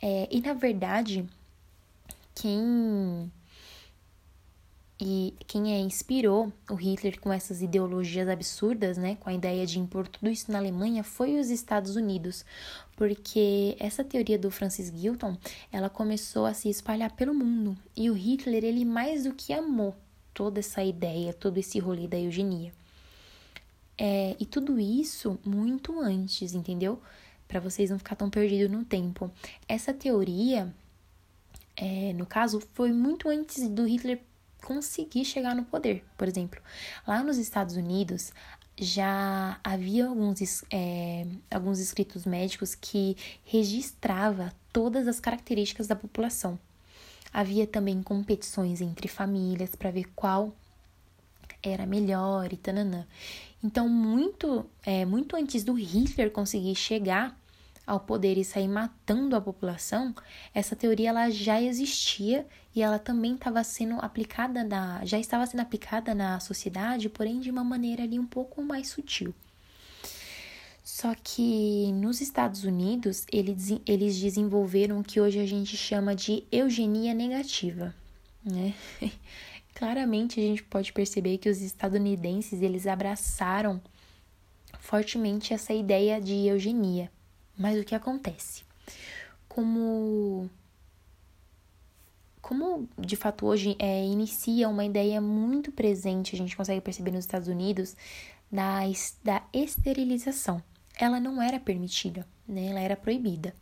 É, 0.00 0.26
e 0.30 0.40
na 0.40 0.54
verdade, 0.54 1.26
quem 2.34 3.30
e 5.00 5.34
quem 5.46 5.74
é, 5.74 5.80
inspirou 5.80 6.52
o 6.68 6.74
Hitler 6.74 7.18
com 7.20 7.32
essas 7.32 7.62
ideologias 7.62 8.28
absurdas, 8.28 8.98
né, 8.98 9.16
com 9.16 9.30
a 9.30 9.34
ideia 9.34 9.66
de 9.66 9.78
impor 9.78 10.06
tudo 10.06 10.28
isso 10.30 10.52
na 10.52 10.58
Alemanha, 10.58 11.02
foi 11.02 11.38
os 11.38 11.48
Estados 11.48 11.96
Unidos, 11.96 12.44
porque 12.96 13.76
essa 13.78 14.04
teoria 14.04 14.38
do 14.38 14.50
Francis 14.50 14.90
Galton, 14.90 15.36
ela 15.72 15.88
começou 15.88 16.44
a 16.44 16.52
se 16.52 16.68
espalhar 16.68 17.12
pelo 17.12 17.34
mundo, 17.34 17.76
e 17.96 18.10
o 18.10 18.14
Hitler, 18.14 18.64
ele 18.64 18.84
mais 18.84 19.24
do 19.24 19.32
que 19.32 19.52
amou 19.52 19.96
toda 20.34 20.60
essa 20.60 20.82
ideia, 20.82 21.32
todo 21.32 21.58
esse 21.58 21.78
rolê 21.78 22.06
da 22.06 22.18
eugenia. 22.18 22.72
É, 23.96 24.34
e 24.40 24.46
tudo 24.46 24.80
isso 24.80 25.38
muito 25.44 26.00
antes, 26.00 26.54
entendeu? 26.54 27.00
Para 27.46 27.60
vocês 27.60 27.90
não 27.90 27.98
ficar 27.98 28.16
tão 28.16 28.30
perdidos 28.30 28.70
no 28.70 28.82
tempo. 28.82 29.30
Essa 29.68 29.92
teoria, 29.92 30.72
é, 31.76 32.14
no 32.14 32.24
caso, 32.24 32.62
foi 32.72 32.92
muito 32.92 33.28
antes 33.28 33.68
do 33.68 33.86
Hitler 33.86 34.22
conseguir 34.60 35.24
chegar 35.24 35.54
no 35.54 35.64
poder. 35.64 36.04
Por 36.16 36.28
exemplo, 36.28 36.60
lá 37.06 37.22
nos 37.22 37.38
Estados 37.38 37.76
Unidos 37.76 38.32
já 38.78 39.60
havia 39.62 40.06
alguns, 40.06 40.64
é, 40.70 41.26
alguns 41.50 41.78
escritos 41.78 42.24
médicos 42.24 42.74
que 42.74 43.16
registrava 43.44 44.52
todas 44.72 45.06
as 45.06 45.20
características 45.20 45.86
da 45.86 45.96
população. 45.96 46.58
Havia 47.32 47.66
também 47.66 48.02
competições 48.02 48.80
entre 48.80 49.06
famílias 49.06 49.74
para 49.74 49.90
ver 49.90 50.06
qual 50.16 50.54
era 51.62 51.86
melhor 51.86 52.52
e 52.52 52.56
tananã. 52.56 53.06
Então, 53.62 53.88
muito, 53.88 54.64
é, 54.84 55.04
muito 55.04 55.36
antes 55.36 55.62
do 55.62 55.74
Hitler 55.74 56.30
conseguir 56.30 56.74
chegar 56.74 57.38
ao 57.90 57.98
poder 57.98 58.38
e 58.38 58.44
sair 58.44 58.68
matando 58.68 59.34
a 59.34 59.40
população, 59.40 60.14
essa 60.54 60.76
teoria 60.76 61.08
ela 61.08 61.28
já 61.28 61.60
existia 61.60 62.46
e 62.72 62.82
ela 62.82 63.00
também 63.00 63.34
estava 63.34 63.64
sendo 63.64 63.94
aplicada 64.00 64.62
na, 64.62 65.04
já 65.04 65.18
estava 65.18 65.44
sendo 65.44 65.62
aplicada 65.62 66.14
na 66.14 66.38
sociedade, 66.38 67.08
porém 67.08 67.40
de 67.40 67.50
uma 67.50 67.64
maneira 67.64 68.04
ali 68.04 68.16
um 68.16 68.26
pouco 68.26 68.62
mais 68.62 68.90
sutil. 68.90 69.34
Só 70.84 71.16
que 71.16 71.90
nos 71.92 72.20
Estados 72.20 72.62
Unidos, 72.62 73.26
eles, 73.32 73.72
eles 73.84 74.20
desenvolveram 74.20 75.00
o 75.00 75.04
que 75.04 75.20
hoje 75.20 75.40
a 75.40 75.46
gente 75.46 75.76
chama 75.76 76.14
de 76.14 76.44
eugenia 76.52 77.12
negativa, 77.12 77.92
né? 78.44 78.72
Claramente 79.74 80.38
a 80.38 80.42
gente 80.44 80.62
pode 80.62 80.92
perceber 80.92 81.38
que 81.38 81.48
os 81.48 81.60
estadunidenses, 81.60 82.62
eles 82.62 82.86
abraçaram 82.86 83.80
fortemente 84.78 85.52
essa 85.52 85.72
ideia 85.72 86.20
de 86.20 86.46
eugenia. 86.46 87.10
Mas 87.56 87.80
o 87.80 87.84
que 87.84 87.94
acontece? 87.94 88.62
Como 89.48 90.48
como 92.40 92.88
de 92.98 93.14
fato 93.16 93.46
hoje 93.46 93.76
é, 93.78 94.04
inicia 94.04 94.68
uma 94.68 94.84
ideia 94.84 95.20
muito 95.20 95.70
presente, 95.70 96.34
a 96.34 96.38
gente 96.38 96.56
consegue 96.56 96.80
perceber 96.80 97.12
nos 97.12 97.24
Estados 97.24 97.46
Unidos, 97.46 97.94
da, 98.50 98.80
da 99.22 99.42
esterilização. 99.52 100.60
Ela 100.98 101.20
não 101.20 101.40
era 101.40 101.60
permitida, 101.60 102.26
né? 102.48 102.66
ela 102.66 102.80
era 102.80 102.96
proibida. 102.96 103.54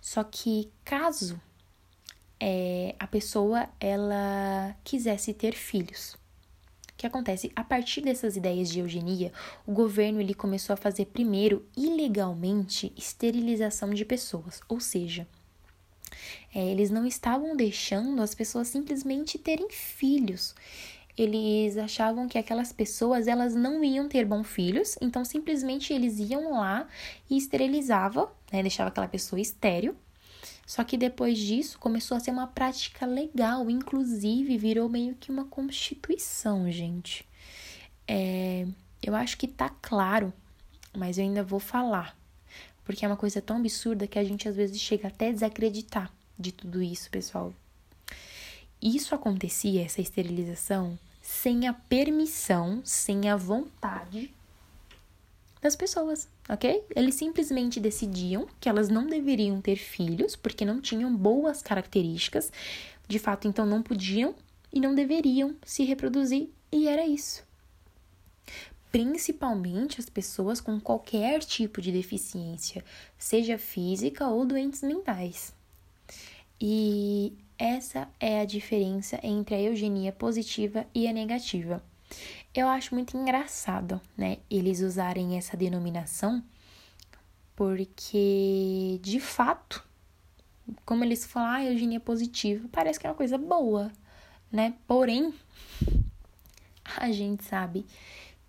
Só 0.00 0.22
que 0.22 0.70
caso 0.84 1.40
é, 2.38 2.94
a 2.98 3.06
pessoa 3.06 3.68
ela 3.80 4.76
quisesse 4.84 5.34
ter 5.34 5.54
filhos, 5.54 6.16
que 6.96 7.06
acontece? 7.06 7.52
A 7.54 7.62
partir 7.62 8.00
dessas 8.00 8.36
ideias 8.36 8.68
de 8.68 8.80
eugenia, 8.80 9.32
o 9.66 9.72
governo 9.72 10.20
ele 10.20 10.34
começou 10.34 10.74
a 10.74 10.76
fazer 10.76 11.06
primeiro 11.06 11.64
ilegalmente 11.76 12.92
esterilização 12.96 13.90
de 13.90 14.04
pessoas, 14.04 14.60
ou 14.68 14.80
seja, 14.80 15.26
é, 16.54 16.64
eles 16.70 16.90
não 16.90 17.06
estavam 17.06 17.54
deixando 17.56 18.22
as 18.22 18.34
pessoas 18.34 18.68
simplesmente 18.68 19.38
terem 19.38 19.68
filhos. 19.70 20.54
Eles 21.16 21.76
achavam 21.78 22.28
que 22.28 22.38
aquelas 22.38 22.72
pessoas 22.72 23.26
elas 23.26 23.54
não 23.54 23.82
iam 23.82 24.08
ter 24.08 24.24
bons 24.24 24.46
filhos, 24.46 24.96
então 25.00 25.24
simplesmente 25.24 25.92
eles 25.92 26.18
iam 26.18 26.52
lá 26.52 26.86
e 27.28 27.36
esterilizavam, 27.36 28.28
né, 28.52 28.62
deixava 28.62 28.90
aquela 28.90 29.08
pessoa 29.08 29.40
estéril 29.40 29.96
só 30.66 30.82
que 30.82 30.98
depois 30.98 31.38
disso 31.38 31.78
começou 31.78 32.16
a 32.16 32.20
ser 32.20 32.32
uma 32.32 32.48
prática 32.48 33.06
legal, 33.06 33.70
inclusive 33.70 34.58
virou 34.58 34.88
meio 34.88 35.14
que 35.14 35.30
uma 35.30 35.44
constituição, 35.44 36.68
gente. 36.70 37.24
É, 38.08 38.66
eu 39.00 39.14
acho 39.14 39.38
que 39.38 39.46
tá 39.46 39.68
claro, 39.68 40.32
mas 40.92 41.18
eu 41.18 41.24
ainda 41.24 41.44
vou 41.44 41.60
falar, 41.60 42.18
porque 42.84 43.04
é 43.04 43.08
uma 43.08 43.16
coisa 43.16 43.40
tão 43.40 43.58
absurda 43.58 44.08
que 44.08 44.18
a 44.18 44.24
gente 44.24 44.48
às 44.48 44.56
vezes 44.56 44.80
chega 44.80 45.06
até 45.06 45.28
a 45.28 45.32
desacreditar 45.32 46.12
de 46.36 46.50
tudo 46.50 46.82
isso, 46.82 47.08
pessoal. 47.10 47.54
Isso 48.82 49.14
acontecia, 49.14 49.84
essa 49.84 50.00
esterilização, 50.00 50.98
sem 51.22 51.68
a 51.68 51.72
permissão, 51.72 52.82
sem 52.84 53.30
a 53.30 53.36
vontade 53.36 54.34
das 55.62 55.76
pessoas, 55.76 56.28
ok? 56.48 56.84
Eles 56.94 57.14
simplesmente 57.14 57.80
decidiam 57.80 58.46
que 58.60 58.68
elas 58.68 58.88
não 58.88 59.06
deveriam 59.06 59.60
ter 59.60 59.76
filhos 59.76 60.36
porque 60.36 60.64
não 60.64 60.80
tinham 60.80 61.14
boas 61.14 61.62
características, 61.62 62.52
de 63.08 63.18
fato, 63.18 63.46
então 63.46 63.66
não 63.66 63.82
podiam 63.82 64.34
e 64.72 64.80
não 64.80 64.94
deveriam 64.94 65.54
se 65.64 65.84
reproduzir, 65.84 66.48
e 66.70 66.88
era 66.88 67.06
isso. 67.06 67.44
Principalmente 68.90 70.00
as 70.00 70.08
pessoas 70.08 70.60
com 70.60 70.80
qualquer 70.80 71.40
tipo 71.40 71.80
de 71.80 71.92
deficiência, 71.92 72.84
seja 73.18 73.58
física 73.58 74.26
ou 74.28 74.44
doentes 74.44 74.82
mentais. 74.82 75.54
E 76.60 77.32
essa 77.58 78.08
é 78.18 78.40
a 78.40 78.44
diferença 78.44 79.18
entre 79.22 79.54
a 79.54 79.60
eugenia 79.60 80.12
positiva 80.12 80.86
e 80.94 81.06
a 81.06 81.12
negativa. 81.12 81.82
Eu 82.56 82.68
acho 82.68 82.94
muito 82.94 83.14
engraçado, 83.14 84.00
né, 84.16 84.38
eles 84.48 84.80
usarem 84.80 85.36
essa 85.36 85.58
denominação, 85.58 86.42
porque 87.54 88.98
de 89.02 89.20
fato, 89.20 89.84
como 90.86 91.04
eles 91.04 91.26
falam, 91.26 91.50
ah, 91.50 91.64
eugenia 91.64 92.00
positiva, 92.00 92.66
parece 92.72 92.98
que 92.98 93.06
é 93.06 93.10
uma 93.10 93.14
coisa 93.14 93.36
boa, 93.36 93.92
né? 94.50 94.72
Porém, 94.86 95.34
a 96.96 97.12
gente 97.12 97.44
sabe 97.44 97.84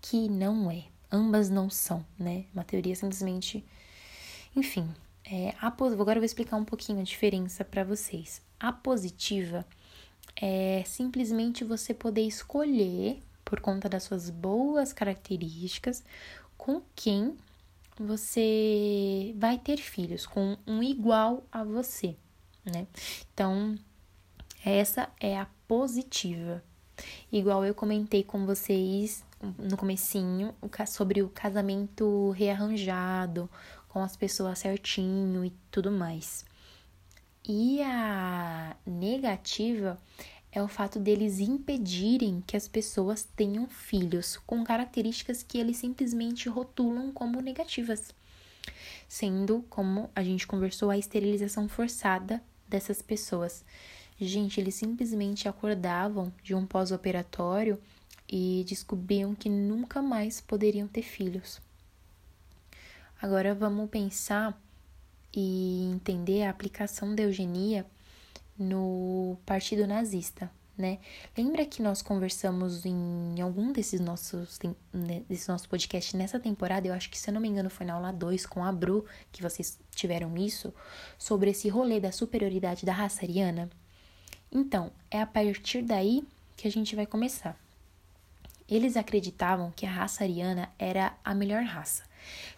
que 0.00 0.26
não 0.26 0.70
é. 0.70 0.84
Ambas 1.12 1.50
não 1.50 1.68
são, 1.68 2.02
né? 2.18 2.46
Uma 2.54 2.64
teoria 2.64 2.96
simplesmente. 2.96 3.62
Enfim, 4.56 4.88
é, 5.22 5.54
a, 5.60 5.66
agora 5.66 6.16
eu 6.16 6.20
vou 6.20 6.24
explicar 6.24 6.56
um 6.56 6.64
pouquinho 6.64 7.00
a 7.00 7.04
diferença 7.04 7.62
para 7.62 7.84
vocês. 7.84 8.40
A 8.58 8.72
positiva 8.72 9.66
é 10.34 10.82
simplesmente 10.86 11.62
você 11.62 11.92
poder 11.92 12.22
escolher 12.22 13.22
por 13.48 13.60
conta 13.60 13.88
das 13.88 14.02
suas 14.02 14.28
boas 14.28 14.92
características, 14.92 16.04
com 16.58 16.82
quem 16.94 17.34
você 17.98 19.34
vai 19.38 19.56
ter 19.56 19.78
filhos, 19.78 20.26
com 20.26 20.58
um 20.66 20.82
igual 20.82 21.42
a 21.50 21.64
você, 21.64 22.14
né? 22.62 22.86
Então, 23.32 23.74
essa 24.62 25.08
é 25.18 25.38
a 25.38 25.48
positiva. 25.66 26.62
Igual 27.32 27.64
eu 27.64 27.74
comentei 27.74 28.22
com 28.22 28.44
vocês 28.44 29.24
no 29.58 29.78
comecinho 29.78 30.54
sobre 30.86 31.22
o 31.22 31.30
casamento 31.30 32.32
rearranjado, 32.32 33.48
com 33.88 34.00
as 34.00 34.14
pessoas 34.14 34.58
certinho 34.58 35.42
e 35.42 35.54
tudo 35.70 35.90
mais. 35.90 36.44
E 37.48 37.82
a 37.82 38.76
negativa 38.84 39.98
é 40.50 40.62
o 40.62 40.68
fato 40.68 40.98
deles 40.98 41.40
impedirem 41.40 42.42
que 42.46 42.56
as 42.56 42.66
pessoas 42.66 43.28
tenham 43.36 43.68
filhos 43.68 44.36
com 44.46 44.64
características 44.64 45.42
que 45.42 45.58
eles 45.58 45.76
simplesmente 45.76 46.48
rotulam 46.48 47.12
como 47.12 47.40
negativas, 47.40 48.14
sendo, 49.06 49.64
como 49.68 50.10
a 50.14 50.22
gente 50.22 50.46
conversou, 50.46 50.90
a 50.90 50.98
esterilização 50.98 51.68
forçada 51.68 52.42
dessas 52.66 53.02
pessoas. 53.02 53.64
Gente, 54.20 54.60
eles 54.60 54.74
simplesmente 54.74 55.48
acordavam 55.48 56.32
de 56.42 56.54
um 56.54 56.66
pós-operatório 56.66 57.80
e 58.28 58.64
descobriam 58.66 59.34
que 59.34 59.48
nunca 59.48 60.02
mais 60.02 60.40
poderiam 60.40 60.88
ter 60.88 61.02
filhos. 61.02 61.60
Agora 63.20 63.54
vamos 63.54 63.88
pensar 63.90 64.60
e 65.32 65.90
entender 65.92 66.42
a 66.42 66.50
aplicação 66.50 67.14
da 67.14 67.22
eugenia 67.22 67.86
no 68.58 69.38
Partido 69.46 69.86
Nazista, 69.86 70.50
né? 70.76 70.98
Lembra 71.36 71.64
que 71.66 71.82
nós 71.82 72.02
conversamos 72.02 72.84
em 72.84 73.40
algum 73.40 73.72
desses 73.72 74.00
nossos, 74.00 74.58
né, 74.92 75.22
desse 75.28 75.48
nosso 75.48 75.68
podcast 75.68 76.16
nessa 76.16 76.38
temporada, 76.38 76.86
eu 76.86 76.94
acho 76.94 77.10
que 77.10 77.18
se 77.18 77.30
eu 77.30 77.34
não 77.34 77.40
me 77.40 77.48
engano 77.48 77.68
foi 77.70 77.86
na 77.86 77.94
aula 77.94 78.12
2 78.12 78.46
com 78.46 78.64
a 78.64 78.72
Bru, 78.72 79.04
que 79.32 79.42
vocês 79.42 79.78
tiveram 79.94 80.36
isso, 80.36 80.72
sobre 81.18 81.50
esse 81.50 81.68
rolê 81.68 82.00
da 82.00 82.12
superioridade 82.12 82.86
da 82.86 82.92
raça 82.92 83.24
ariana? 83.24 83.68
Então, 84.50 84.90
é 85.10 85.20
a 85.20 85.26
partir 85.26 85.82
daí 85.82 86.24
que 86.56 86.66
a 86.66 86.70
gente 86.70 86.96
vai 86.96 87.06
começar. 87.06 87.58
Eles 88.68 88.96
acreditavam 88.96 89.72
que 89.74 89.86
a 89.86 89.90
raça 89.90 90.24
ariana 90.24 90.70
era 90.78 91.16
a 91.24 91.34
melhor 91.34 91.62
raça 91.62 92.08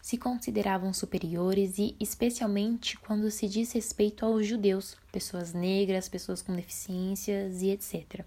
se 0.00 0.16
consideravam 0.16 0.92
superiores 0.92 1.78
e, 1.78 1.94
especialmente, 2.00 2.98
quando 2.98 3.30
se 3.30 3.48
diz 3.48 3.72
respeito 3.72 4.24
aos 4.24 4.46
judeus, 4.46 4.96
pessoas 5.12 5.52
negras, 5.52 6.08
pessoas 6.08 6.42
com 6.42 6.54
deficiências 6.54 7.62
e 7.62 7.70
etc. 7.70 8.24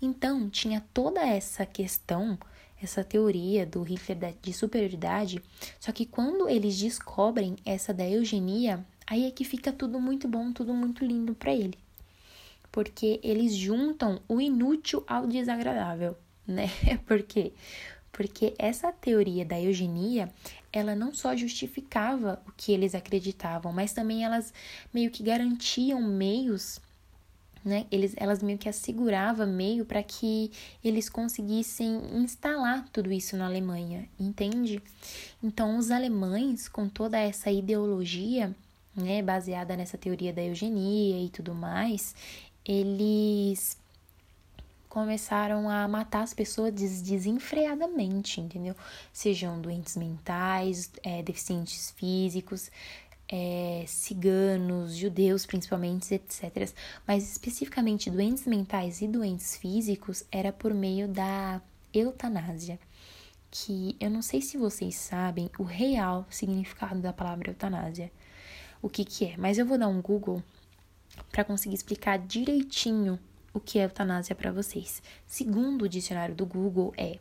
Então, 0.00 0.48
tinha 0.48 0.84
toda 0.92 1.20
essa 1.20 1.66
questão, 1.66 2.38
essa 2.82 3.04
teoria 3.04 3.64
do 3.64 3.82
Hitler 3.82 4.34
de 4.40 4.52
superioridade, 4.52 5.42
só 5.78 5.92
que 5.92 6.06
quando 6.06 6.48
eles 6.48 6.78
descobrem 6.78 7.56
essa 7.64 7.92
da 7.92 8.08
eugenia, 8.08 8.84
aí 9.06 9.26
é 9.26 9.30
que 9.30 9.44
fica 9.44 9.72
tudo 9.72 10.00
muito 10.00 10.26
bom, 10.26 10.52
tudo 10.52 10.74
muito 10.74 11.04
lindo 11.04 11.34
para 11.34 11.52
ele. 11.52 11.78
Porque 12.70 13.20
eles 13.22 13.54
juntam 13.54 14.20
o 14.26 14.40
inútil 14.40 15.04
ao 15.06 15.26
desagradável, 15.26 16.16
né? 16.46 16.68
Por 17.06 17.22
quê? 17.22 17.52
Porque 18.10 18.54
essa 18.58 18.92
teoria 18.92 19.44
da 19.44 19.58
eugenia, 19.58 20.30
ela 20.72 20.94
não 20.94 21.14
só 21.14 21.34
justificava 21.34 22.42
o 22.46 22.52
que 22.52 22.70
eles 22.70 22.94
acreditavam, 22.94 23.72
mas 23.72 23.92
também 23.92 24.24
elas 24.24 24.52
meio 24.92 25.10
que 25.10 25.22
garantiam 25.22 26.02
meios, 26.02 26.78
né? 27.64 27.86
Eles, 27.90 28.12
elas 28.16 28.42
meio 28.42 28.58
que 28.58 28.68
asseguravam 28.68 29.46
meio 29.46 29.86
para 29.86 30.02
que 30.02 30.50
eles 30.84 31.08
conseguissem 31.08 32.02
instalar 32.14 32.86
tudo 32.92 33.10
isso 33.12 33.36
na 33.36 33.46
Alemanha, 33.46 34.06
entende? 34.20 34.82
Então, 35.42 35.78
os 35.78 35.90
alemães, 35.90 36.68
com 36.68 36.88
toda 36.88 37.18
essa 37.18 37.50
ideologia, 37.50 38.54
né, 38.94 39.22
baseada 39.22 39.74
nessa 39.76 39.96
teoria 39.96 40.32
da 40.32 40.42
eugenia 40.42 41.24
e 41.24 41.30
tudo 41.30 41.54
mais, 41.54 42.14
eles 42.64 43.78
começaram 44.92 45.70
a 45.70 45.88
matar 45.88 46.20
as 46.20 46.34
pessoas 46.34 46.70
desenfreadamente, 46.74 48.42
entendeu? 48.42 48.76
Sejam 49.10 49.58
doentes 49.58 49.96
mentais, 49.96 50.90
é, 51.02 51.22
deficientes 51.22 51.92
físicos, 51.92 52.70
é, 53.26 53.86
ciganos, 53.88 54.94
judeus 54.94 55.46
principalmente, 55.46 56.12
etc. 56.12 56.70
Mas 57.06 57.24
especificamente 57.32 58.10
doentes 58.10 58.46
mentais 58.46 59.00
e 59.00 59.08
doentes 59.08 59.56
físicos 59.56 60.24
era 60.30 60.52
por 60.52 60.74
meio 60.74 61.08
da 61.08 61.62
eutanásia. 61.94 62.78
que 63.50 63.96
eu 63.98 64.10
não 64.10 64.20
sei 64.20 64.42
se 64.42 64.58
vocês 64.58 64.94
sabem 64.94 65.48
o 65.58 65.62
real 65.62 66.26
significado 66.28 67.00
da 67.00 67.14
palavra 67.14 67.48
eutanásia. 67.48 68.12
O 68.82 68.90
que 68.90 69.06
que 69.06 69.24
é? 69.24 69.36
Mas 69.38 69.56
eu 69.56 69.64
vou 69.64 69.78
dar 69.78 69.88
um 69.88 70.02
Google 70.02 70.42
para 71.30 71.44
conseguir 71.44 71.76
explicar 71.76 72.18
direitinho 72.18 73.18
o 73.52 73.60
que 73.60 73.78
é 73.78 73.84
eutanásia 73.84 74.34
para 74.34 74.52
vocês. 74.52 75.02
Segundo 75.26 75.82
o 75.82 75.88
dicionário 75.88 76.34
do 76.34 76.46
Google, 76.46 76.92
é 76.96 77.18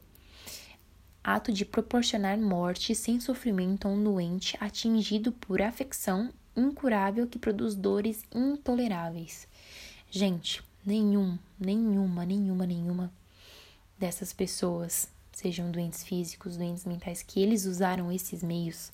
ato 1.23 1.51
de 1.51 1.65
proporcionar 1.65 2.37
morte 2.37 2.95
sem 2.95 3.19
sofrimento 3.19 3.87
a 3.87 3.91
um 3.91 4.03
doente 4.03 4.57
atingido 4.59 5.31
por 5.31 5.61
afecção 5.61 6.33
incurável 6.55 7.27
que 7.27 7.39
produz 7.39 7.75
dores 7.75 8.23
intoleráveis. 8.33 9.47
Gente, 10.09 10.63
nenhum, 10.85 11.37
nenhuma, 11.59 12.25
nenhuma, 12.25 12.65
nenhuma 12.65 13.11
dessas 13.97 14.33
pessoas, 14.33 15.07
sejam 15.31 15.71
doentes 15.71 16.03
físicos, 16.03 16.57
doentes 16.57 16.85
mentais, 16.85 17.21
que 17.21 17.39
eles 17.39 17.65
usaram 17.65 18.11
esses 18.11 18.43
meios, 18.43 18.91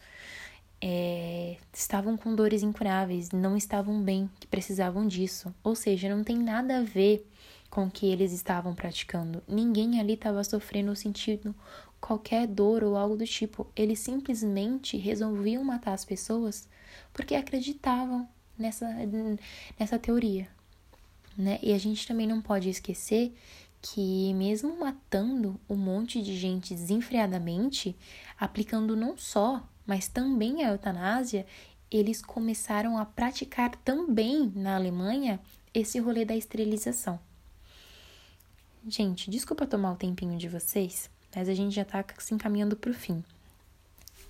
é, 0.82 1.58
estavam 1.74 2.16
com 2.16 2.36
dores 2.36 2.64
incuráveis, 2.64 3.32
não 3.32 3.58
estavam 3.58 4.02
bem, 4.02 4.30
que 4.40 4.48
precisavam 4.48 5.08
disso. 5.08 5.54
Ou 5.64 5.76
seja, 5.76 6.14
não 6.14 6.24
tem 6.24 6.38
nada 6.38 6.80
a 6.80 6.84
ver 6.84 7.28
com 7.70 7.86
o 7.86 7.92
que 7.92 8.06
eles 8.08 8.32
estavam 8.32 8.74
praticando. 8.74 9.42
Ninguém 9.48 10.00
ali 10.00 10.14
estava 10.14 10.44
sofrendo 10.44 10.90
ou 10.90 10.96
sentindo 10.96 11.54
qualquer 12.00 12.48
dor 12.48 12.84
ou 12.84 12.96
algo 12.96 13.18
do 13.18 13.26
tipo. 13.26 13.68
Eles 13.76 14.00
simplesmente 14.00 14.98
resolviam 14.98 15.64
matar 15.64 15.94
as 15.94 16.06
pessoas 16.06 16.68
porque 17.14 17.36
acreditavam 17.36 18.28
nessa, 18.58 18.88
nessa 19.80 20.00
teoria. 20.00 20.48
Né? 21.38 21.60
E 21.62 21.74
a 21.74 21.78
gente 21.78 22.08
também 22.08 22.28
não 22.28 22.42
pode 22.42 22.70
esquecer 22.70 23.36
que, 23.82 24.34
mesmo 24.34 24.80
matando 24.80 25.60
um 25.70 25.76
monte 25.76 26.22
de 26.22 26.36
gente 26.36 26.74
desenfreadamente, 26.74 27.96
aplicando 28.40 28.96
não 28.96 29.18
só 29.18 29.64
mas 29.88 30.10
também 30.10 30.64
a 30.64 30.70
eutanásia, 30.72 31.48
eles 31.90 32.22
começaram 32.22 32.98
a 32.98 33.06
praticar 33.06 33.76
também 33.78 34.52
na 34.54 34.76
Alemanha 34.76 35.40
esse 35.74 35.98
rolê 36.00 36.26
da 36.26 36.36
esterilização. 36.36 37.18
Gente, 38.86 39.30
desculpa 39.30 39.66
tomar 39.66 39.94
o 39.94 39.98
tempinho 39.98 40.38
de 40.38 40.50
vocês, 40.50 41.10
mas 41.36 41.48
a 41.48 41.54
gente 41.54 41.76
já 41.76 41.86
tá 41.86 42.04
se 42.20 42.34
encaminhando 42.34 42.76
para 42.76 42.92
o 42.92 42.94
fim. 42.94 43.24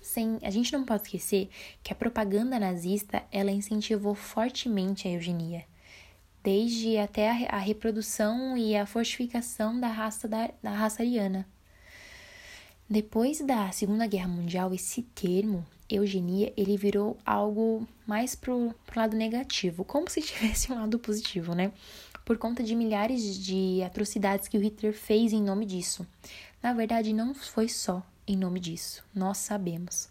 Sem, 0.00 0.38
a 0.42 0.50
gente 0.50 0.72
não 0.72 0.84
pode 0.84 1.02
esquecer 1.02 1.50
que 1.82 1.92
a 1.92 1.96
propaganda 1.96 2.58
nazista 2.58 3.22
ela 3.30 3.50
incentivou 3.50 4.14
fortemente 4.14 5.06
a 5.06 5.10
eugenia, 5.10 5.64
desde 6.42 6.96
até 6.96 7.30
a, 7.30 7.56
a 7.56 7.58
reprodução 7.58 8.56
e 8.56 8.76
a 8.76 8.86
fortificação 8.86 9.78
da 9.78 9.88
raça 9.88 10.26
da, 10.26 10.50
da 10.62 10.70
raça 10.70 11.02
ariana. 11.02 11.46
Depois 12.90 13.40
da 13.40 13.70
Segunda 13.70 14.06
Guerra 14.06 14.28
Mundial, 14.28 14.72
esse 14.72 15.02
termo 15.02 15.66
eugenia 15.90 16.52
ele 16.56 16.74
virou 16.74 17.18
algo 17.24 17.86
mais 18.06 18.34
pro, 18.34 18.74
pro 18.86 19.00
lado 19.00 19.14
negativo, 19.14 19.84
como 19.84 20.08
se 20.08 20.22
tivesse 20.22 20.72
um 20.72 20.74
lado 20.74 20.98
positivo, 20.98 21.54
né? 21.54 21.70
Por 22.24 22.38
conta 22.38 22.62
de 22.62 22.74
milhares 22.74 23.38
de 23.38 23.82
atrocidades 23.82 24.48
que 24.48 24.56
o 24.56 24.60
Hitler 24.60 24.94
fez 24.94 25.34
em 25.34 25.42
nome 25.42 25.66
disso. 25.66 26.06
Na 26.62 26.72
verdade, 26.72 27.12
não 27.12 27.34
foi 27.34 27.68
só 27.68 28.02
em 28.26 28.36
nome 28.36 28.58
disso, 28.58 29.04
nós 29.14 29.36
sabemos. 29.36 30.08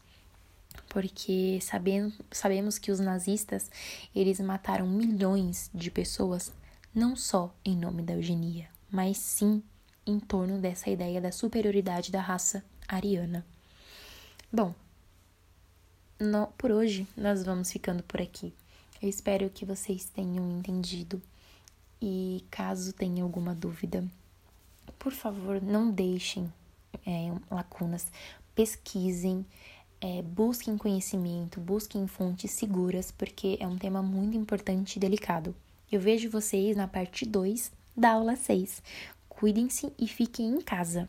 Porque 0.87 1.57
sabemos, 1.61 2.13
sabemos 2.31 2.77
que 2.77 2.91
os 2.91 2.99
nazistas, 2.99 3.71
eles 4.15 4.39
mataram 4.39 4.87
milhões 4.87 5.71
de 5.73 5.89
pessoas, 5.89 6.53
não 6.93 7.15
só 7.15 7.51
em 7.65 7.75
nome 7.75 8.03
da 8.03 8.13
eugenia, 8.13 8.67
mas 8.91 9.17
sim 9.17 9.63
em 10.07 10.19
torno 10.19 10.59
dessa 10.59 10.89
ideia 10.89 11.21
da 11.21 11.31
superioridade 11.31 12.11
da 12.11 12.21
raça 12.21 12.63
ariana. 12.87 13.45
Bom, 14.51 14.73
no, 16.19 16.47
por 16.57 16.71
hoje 16.71 17.07
nós 17.15 17.43
vamos 17.43 17.71
ficando 17.71 18.01
por 18.03 18.21
aqui. 18.21 18.53
Eu 19.01 19.09
espero 19.09 19.49
que 19.49 19.65
vocês 19.65 20.05
tenham 20.05 20.57
entendido 20.57 21.21
e 22.01 22.43
caso 22.49 22.93
tenha 22.93 23.23
alguma 23.23 23.53
dúvida, 23.53 24.03
por 24.97 25.11
favor, 25.11 25.61
não 25.61 25.91
deixem 25.91 26.51
é, 27.05 27.31
lacunas, 27.49 28.11
pesquisem, 28.55 29.45
é, 30.01 30.21
busquem 30.21 30.77
conhecimento, 30.77 31.59
busquem 31.59 32.07
fontes 32.07 32.51
seguras, 32.51 33.11
porque 33.11 33.57
é 33.59 33.67
um 33.67 33.77
tema 33.77 34.01
muito 34.01 34.37
importante 34.37 34.95
e 34.95 34.99
delicado. 34.99 35.55
Eu 35.91 35.99
vejo 35.99 36.29
vocês 36.29 36.75
na 36.75 36.87
parte 36.87 37.25
2 37.25 37.71
da 37.95 38.11
aula 38.11 38.35
6. 38.35 38.81
Cuidem-se 39.39 39.93
e 39.99 40.07
fiquem 40.07 40.49
em 40.49 40.59
casa. 40.59 41.07